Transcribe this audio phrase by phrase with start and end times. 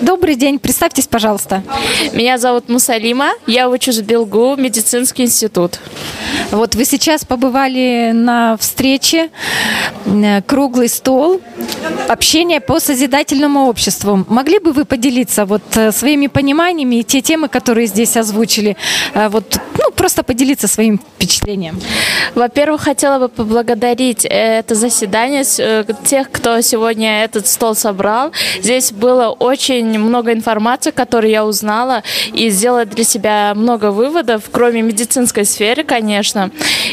[0.00, 1.62] Добрый день, представьтесь, пожалуйста.
[2.12, 5.80] Меня зовут Мусалима, я учусь в Белгу, медицинский институт.
[6.50, 9.28] Вот вы сейчас побывали на встрече,
[10.06, 11.42] э, круглый стол,
[12.08, 14.24] общение по созидательному обществу.
[14.28, 18.76] Могли бы вы поделиться вот э, своими пониманиями и те темы, которые здесь озвучили?
[19.14, 21.78] Э, Вот, ну, просто поделиться своим впечатлением.
[22.34, 25.44] Во-первых, хотела бы поблагодарить это заседание,
[26.04, 28.32] тех, кто сегодня этот стол собрал.
[28.62, 32.02] Здесь было очень много информации, которую я узнала,
[32.32, 36.37] и сделала для себя много выводов, кроме медицинской сферы, конечно.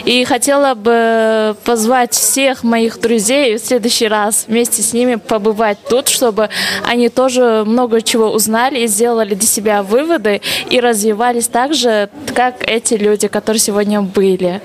[0.06, 6.08] И хотела бы позвать всех моих друзей в следующий раз вместе с ними побывать тут,
[6.08, 6.50] чтобы
[6.86, 12.64] они тоже много чего узнали и сделали для себя выводы и развивались так же, как
[12.68, 14.62] эти люди, которые сегодня были.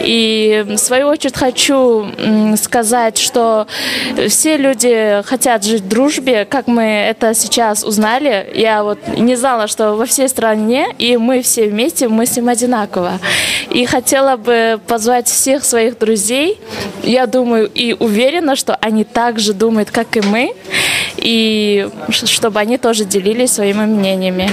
[0.00, 2.06] И в свою очередь хочу
[2.56, 3.66] сказать, что
[4.28, 8.50] все люди хотят жить в дружбе, как мы это сейчас узнали.
[8.54, 13.18] Я вот не знала, что во всей стране, и мы все вместе мыслим одинаково.
[13.74, 16.60] И хотела бы позвать всех своих друзей,
[17.02, 20.54] я думаю и уверена, что они так же думают, как и мы,
[21.16, 24.48] и чтобы они тоже делились своими мнениями.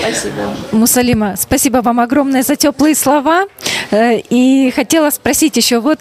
[0.00, 0.56] Спасибо.
[0.72, 3.44] Мусалима, спасибо вам огромное за теплые слова.
[3.90, 5.98] Э, И хотела спросить еще, вот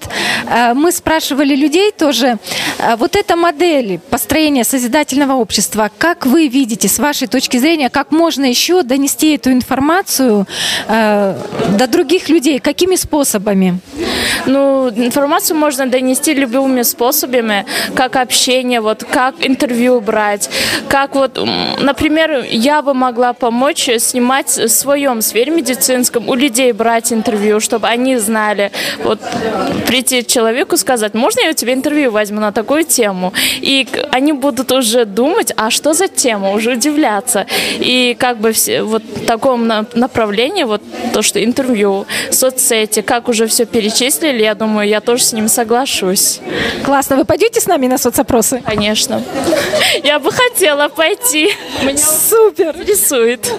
[0.47, 2.37] э, мы спрашивали людей тоже,
[2.77, 8.11] э, вот эта модель построения созидательного общества, как вы видите, с вашей точки зрения, как
[8.11, 10.47] можно еще донести эту информацию
[10.87, 13.79] до других людей, какими способами?
[14.45, 20.49] Ну, информацию можно донести любыми способами, как общение, вот, как интервью брать,
[20.87, 21.39] как вот,
[21.81, 27.87] например, я бы могла помочь снимать в своем сфере медицинском, у людей брать интервью, чтобы
[27.87, 28.71] они знали,
[29.03, 29.19] вот,
[29.87, 33.33] прийти человеку, сказать, можно я у тебя интервью возьму на такую тему?
[33.61, 37.45] И они будут уже думать, а что за тема, уже удивляться.
[37.79, 40.81] И как бы все, вот в таком на- направлении, вот
[41.13, 43.65] то, что интервью, соцсети, как уже все
[44.23, 46.39] перечислили, я думаю, я тоже с ним соглашусь.
[46.85, 48.61] Классно, вы пойдете с нами на соцопросы?
[48.65, 49.21] Конечно.
[50.03, 51.49] Я бы хотела пойти.
[51.83, 52.75] Меня Супер!
[52.75, 53.51] интересует.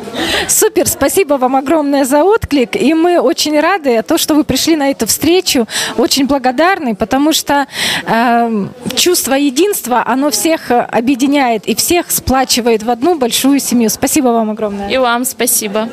[0.49, 2.77] Супер, спасибо вам огромное за отклик.
[2.77, 5.67] И мы очень рады, то, что вы пришли на эту встречу.
[5.97, 7.67] Очень благодарны, потому что
[8.07, 8.67] э,
[8.97, 13.91] чувство единства, оно всех э, объединяет и всех сплачивает в одну большую семью.
[13.91, 14.91] Спасибо вам огромное.
[14.91, 15.89] И вам спасибо.